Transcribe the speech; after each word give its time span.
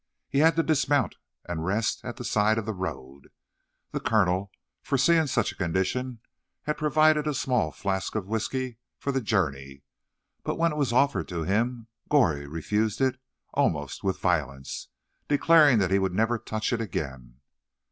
He 0.29 0.39
had 0.39 0.55
to 0.55 0.63
dismount 0.63 1.17
and 1.45 1.63
rest 1.63 2.03
at 2.03 2.15
the 2.17 2.23
side 2.23 2.57
of 2.57 2.65
the 2.65 2.73
road. 2.73 3.29
The 3.91 3.99
colonel, 3.99 4.51
foreseeing 4.81 5.27
such 5.27 5.51
a 5.51 5.55
condition, 5.55 6.21
had 6.63 6.79
provided 6.79 7.27
a 7.27 7.35
small 7.35 7.71
flask 7.71 8.15
of 8.15 8.25
whisky 8.25 8.79
for 8.97 9.11
the 9.11 9.21
journey 9.21 9.83
but 10.41 10.55
when 10.57 10.71
it 10.71 10.75
was 10.77 10.91
offered 10.91 11.27
to 11.27 11.43
him 11.43 11.85
Goree 12.09 12.47
refused 12.47 12.99
it 12.99 13.19
almost 13.53 14.03
with 14.03 14.17
violence, 14.19 14.87
declaring 15.27 15.79
he 15.87 15.99
would 15.99 16.15
never 16.15 16.39
touch 16.39 16.73
it 16.73 16.81
again. 16.81 17.39